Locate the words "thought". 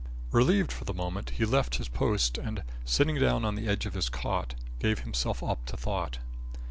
5.77-6.17